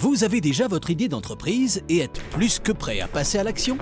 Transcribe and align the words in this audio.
Vous 0.00 0.22
avez 0.22 0.40
déjà 0.40 0.68
votre 0.68 0.90
idée 0.90 1.08
d'entreprise 1.08 1.82
et 1.88 1.98
êtes 1.98 2.22
plus 2.30 2.60
que 2.60 2.70
prêt 2.70 3.00
à 3.00 3.08
passer 3.08 3.36
à 3.36 3.42
l'action 3.42 3.76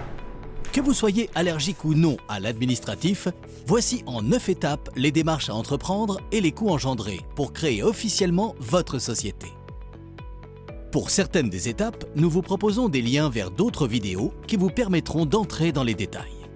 Que 0.72 0.80
vous 0.80 0.94
soyez 0.94 1.28
allergique 1.34 1.84
ou 1.84 1.92
non 1.92 2.16
à 2.26 2.40
l'administratif, 2.40 3.28
voici 3.66 4.02
en 4.06 4.22
9 4.22 4.48
étapes 4.48 4.88
les 4.96 5.10
démarches 5.10 5.50
à 5.50 5.54
entreprendre 5.54 6.18
et 6.32 6.40
les 6.40 6.52
coûts 6.52 6.70
engendrés 6.70 7.20
pour 7.34 7.52
créer 7.52 7.82
officiellement 7.82 8.54
votre 8.60 8.98
société. 8.98 9.48
Pour 10.90 11.10
certaines 11.10 11.50
des 11.50 11.68
étapes, 11.68 12.06
nous 12.16 12.30
vous 12.30 12.40
proposons 12.40 12.88
des 12.88 13.02
liens 13.02 13.28
vers 13.28 13.50
d'autres 13.50 13.86
vidéos 13.86 14.32
qui 14.46 14.56
vous 14.56 14.70
permettront 14.70 15.26
d'entrer 15.26 15.70
dans 15.70 15.84
les 15.84 15.94
détails. 15.94 16.48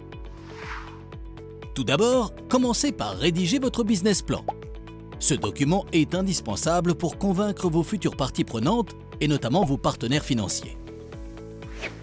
Tout 1.74 1.84
d'abord, 1.84 2.32
commencez 2.48 2.92
par 2.92 3.14
rédiger 3.14 3.58
votre 3.58 3.84
business 3.84 4.22
plan. 4.22 4.42
Ce 5.18 5.34
document 5.34 5.84
est 5.92 6.14
indispensable 6.14 6.94
pour 6.94 7.18
convaincre 7.18 7.68
vos 7.68 7.82
futures 7.82 8.16
parties 8.16 8.44
prenantes 8.44 8.96
et 9.20 9.28
notamment 9.28 9.64
vos 9.64 9.76
partenaires 9.76 10.24
financiers. 10.24 10.76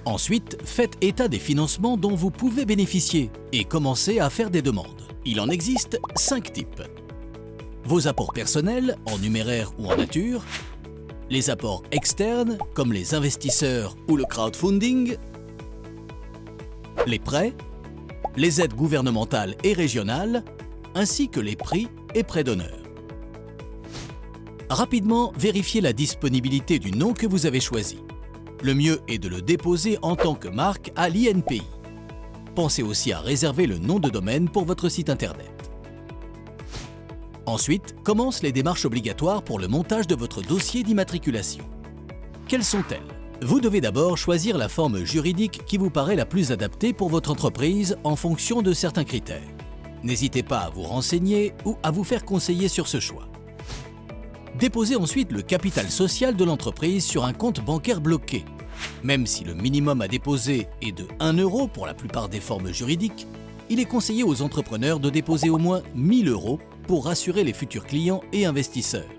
Ensuite, 0.06 0.58
faites 0.64 0.98
état 1.02 1.28
des 1.28 1.40
financements 1.40 1.98
dont 1.98 2.16
vous 2.16 2.32
pouvez 2.32 2.66
bénéficier 2.66 3.30
et 3.52 3.66
commencez 3.66 4.20
à 4.20 4.30
faire 4.30 4.50
des 4.50 4.62
demandes. 4.62 5.08
Il 5.26 5.42
en 5.42 5.50
existe 5.50 6.00
5 6.16 6.54
types. 6.54 6.82
Vos 7.84 8.08
apports 8.08 8.34
personnels, 8.34 8.98
en 9.06 9.18
numéraire 9.18 9.72
ou 9.78 9.88
en 9.88 9.98
nature, 9.98 10.44
les 11.30 11.50
apports 11.50 11.84
externes, 11.92 12.58
comme 12.74 12.94
les 12.94 13.14
investisseurs 13.14 13.98
ou 14.08 14.16
le 14.16 14.24
crowdfunding, 14.24 15.18
les 17.06 17.20
prêts, 17.20 17.54
les 18.38 18.62
aides 18.62 18.76
gouvernementales 18.76 19.56
et 19.64 19.74
régionales, 19.74 20.44
ainsi 20.96 21.28
que 21.30 21.40
les 21.40 21.56
prix 21.56 21.90
et 22.16 22.24
prêts 22.24 22.44
d'honneur. 22.44 22.87
Rapidement, 24.70 25.32
vérifiez 25.38 25.80
la 25.80 25.94
disponibilité 25.94 26.78
du 26.78 26.92
nom 26.92 27.14
que 27.14 27.26
vous 27.26 27.46
avez 27.46 27.62
choisi. 27.62 28.00
Le 28.62 28.74
mieux 28.74 29.00
est 29.08 29.18
de 29.18 29.30
le 29.30 29.42
déposer 29.42 29.98
en 30.02 30.18
tant 30.18 30.36
que 30.36 30.50
marque 30.50 30.92
à 30.98 31.08
l'INPI. 31.08 31.62
Pensez 32.54 32.84
aussi 32.84 33.14
à 33.14 33.20
réserver 33.20 33.66
le 33.66 33.78
nom 33.78 34.00
de 34.00 34.10
domaine 34.10 34.50
pour 34.50 34.66
votre 34.66 34.90
site 34.90 35.10
Internet. 35.10 35.72
Ensuite, 37.46 37.96
commencent 38.04 38.44
les 38.44 38.52
démarches 38.52 38.84
obligatoires 38.84 39.42
pour 39.42 39.58
le 39.58 39.70
montage 39.70 40.06
de 40.06 40.16
votre 40.16 40.42
dossier 40.42 40.84
d'immatriculation. 40.84 41.64
Quelles 42.50 42.66
sont-elles? 42.66 43.00
Vous 43.42 43.62
devez 43.62 43.80
d'abord 43.80 44.18
choisir 44.18 44.58
la 44.58 44.68
forme 44.68 45.06
juridique 45.06 45.62
qui 45.66 45.78
vous 45.78 45.92
paraît 45.92 46.16
la 46.16 46.26
plus 46.26 46.52
adaptée 46.52 46.92
pour 46.92 47.08
votre 47.08 47.32
entreprise 47.32 47.98
en 48.04 48.18
fonction 48.18 48.62
de 48.62 48.74
certains 48.74 49.06
critères. 49.06 49.48
N'hésitez 50.04 50.44
pas 50.44 50.60
à 50.60 50.70
vous 50.72 50.82
renseigner 50.82 51.54
ou 51.64 51.78
à 51.84 51.92
vous 51.92 52.04
faire 52.04 52.26
conseiller 52.26 52.68
sur 52.68 52.88
ce 52.88 53.00
choix. 53.00 53.30
Déposez 54.60 54.96
ensuite 54.96 55.32
le 55.32 55.44
capital 55.44 55.88
social 55.88 56.36
de 56.36 56.44
l'entreprise 56.44 57.06
sur 57.06 57.26
un 57.26 57.34
compte 57.34 57.64
bancaire 57.64 58.02
bloqué. 58.02 58.44
Même 59.04 59.28
si 59.28 59.44
le 59.44 59.54
minimum 59.54 60.02
à 60.02 60.08
déposer 60.08 60.68
est 60.82 60.94
de 60.94 61.06
1 61.20 61.34
euro 61.34 61.68
pour 61.68 61.86
la 61.86 61.94
plupart 61.94 62.28
des 62.28 62.40
formes 62.40 62.74
juridiques, 62.74 63.28
il 63.70 63.80
est 63.80 63.86
conseillé 63.86 64.24
aux 64.24 64.42
entrepreneurs 64.42 65.00
de 65.00 65.12
déposer 65.12 65.52
au 65.52 65.60
moins 65.60 65.84
1000 65.94 66.30
euros 66.30 66.60
pour 66.88 67.06
rassurer 67.06 67.44
les 67.44 67.54
futurs 67.54 67.86
clients 67.86 68.22
et 68.34 68.48
investisseurs. 68.48 69.10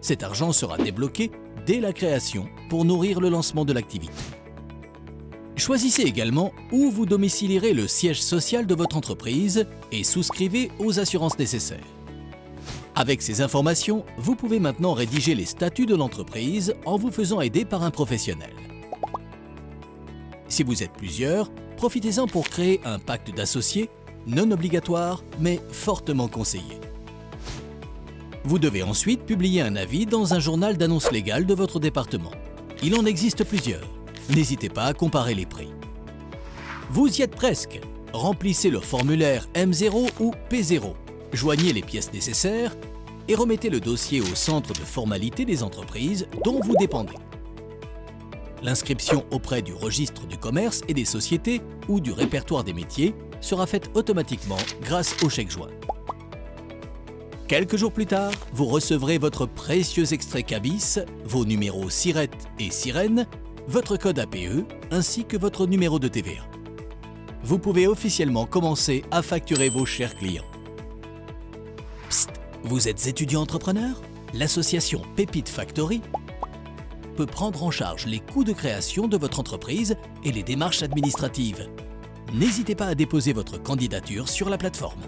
Cet 0.00 0.22
argent 0.22 0.52
sera 0.52 0.78
débloqué 0.78 1.30
dès 1.66 1.80
la 1.80 1.92
création 1.92 2.48
pour 2.70 2.86
nourrir 2.86 3.20
le 3.20 3.28
lancement 3.28 3.66
de 3.66 3.74
l'activité. 3.74 4.14
Choisissez 5.56 6.04
également 6.04 6.52
où 6.72 6.90
vous 6.90 7.04
domicilierez 7.04 7.74
le 7.74 7.86
siège 7.86 8.22
social 8.22 8.66
de 8.66 8.74
votre 8.74 8.96
entreprise 8.96 9.66
et 9.92 10.04
souscrivez 10.04 10.70
aux 10.78 10.98
assurances 10.98 11.38
nécessaires. 11.38 11.84
Avec 12.94 13.22
ces 13.22 13.40
informations, 13.40 14.04
vous 14.18 14.34
pouvez 14.34 14.60
maintenant 14.60 14.92
rédiger 14.92 15.34
les 15.34 15.44
statuts 15.44 15.86
de 15.86 15.94
l'entreprise 15.94 16.74
en 16.84 16.96
vous 16.96 17.10
faisant 17.10 17.40
aider 17.40 17.64
par 17.64 17.82
un 17.82 17.90
professionnel. 17.90 18.52
Si 20.48 20.64
vous 20.64 20.82
êtes 20.82 20.92
plusieurs, 20.92 21.50
profitez-en 21.76 22.26
pour 22.26 22.48
créer 22.48 22.80
un 22.84 22.98
pacte 22.98 23.34
d'associés, 23.34 23.88
non 24.26 24.50
obligatoire 24.50 25.22
mais 25.38 25.60
fortement 25.70 26.28
conseillé. 26.28 26.80
Vous 28.44 28.58
devez 28.58 28.82
ensuite 28.82 29.24
publier 29.24 29.62
un 29.62 29.76
avis 29.76 30.06
dans 30.06 30.34
un 30.34 30.40
journal 30.40 30.76
d'annonce 30.76 31.12
légale 31.12 31.46
de 31.46 31.54
votre 31.54 31.78
département. 31.78 32.32
Il 32.82 32.96
en 32.96 33.04
existe 33.04 33.44
plusieurs. 33.44 33.86
N'hésitez 34.34 34.68
pas 34.68 34.84
à 34.84 34.94
comparer 34.94 35.34
les 35.34 35.46
prix. 35.46 35.68
Vous 36.90 37.08
y 37.08 37.22
êtes 37.22 37.34
presque. 37.34 37.80
Remplissez 38.12 38.70
le 38.70 38.80
formulaire 38.80 39.46
M0 39.54 40.10
ou 40.18 40.32
P0 40.50 40.94
joignez 41.32 41.72
les 41.72 41.82
pièces 41.82 42.12
nécessaires 42.12 42.76
et 43.28 43.34
remettez 43.34 43.70
le 43.70 43.80
dossier 43.80 44.20
au 44.20 44.34
centre 44.34 44.72
de 44.72 44.80
formalité 44.80 45.44
des 45.44 45.62
entreprises 45.62 46.26
dont 46.44 46.60
vous 46.60 46.74
dépendez. 46.76 47.14
L'inscription 48.62 49.24
auprès 49.30 49.62
du 49.62 49.72
registre 49.72 50.26
du 50.26 50.36
commerce 50.36 50.82
et 50.88 50.94
des 50.94 51.04
sociétés 51.04 51.62
ou 51.88 52.00
du 52.00 52.12
répertoire 52.12 52.64
des 52.64 52.74
métiers 52.74 53.14
sera 53.40 53.66
faite 53.66 53.90
automatiquement 53.94 54.58
grâce 54.82 55.16
au 55.22 55.28
chèque 55.28 55.50
joint. 55.50 55.70
Quelques 57.48 57.76
jours 57.76 57.92
plus 57.92 58.06
tard, 58.06 58.32
vous 58.52 58.66
recevrez 58.66 59.18
votre 59.18 59.46
précieux 59.46 60.12
extrait 60.12 60.42
CABIS, 60.42 61.00
vos 61.24 61.44
numéros 61.44 61.90
SIRET 61.90 62.30
et 62.58 62.70
SIREN, 62.70 63.26
votre 63.66 63.96
code 63.96 64.18
APE 64.18 64.66
ainsi 64.90 65.24
que 65.24 65.36
votre 65.36 65.66
numéro 65.66 65.98
de 65.98 66.08
TVA. 66.08 66.44
Vous 67.42 67.58
pouvez 67.58 67.86
officiellement 67.86 68.46
commencer 68.46 69.04
à 69.10 69.22
facturer 69.22 69.68
vos 69.68 69.86
chers 69.86 70.14
clients. 70.14 70.49
Vous 72.62 72.88
êtes 72.88 73.06
étudiant 73.06 73.40
entrepreneur? 73.40 74.02
L'association 74.34 75.00
Pépite 75.16 75.48
Factory 75.48 76.02
peut 77.16 77.26
prendre 77.26 77.64
en 77.64 77.70
charge 77.70 78.04
les 78.06 78.20
coûts 78.20 78.44
de 78.44 78.52
création 78.52 79.08
de 79.08 79.16
votre 79.16 79.40
entreprise 79.40 79.96
et 80.24 80.30
les 80.30 80.42
démarches 80.42 80.82
administratives. 80.82 81.68
N'hésitez 82.34 82.74
pas 82.74 82.86
à 82.86 82.94
déposer 82.94 83.32
votre 83.32 83.60
candidature 83.60 84.28
sur 84.28 84.50
la 84.50 84.58
plateforme. 84.58 85.00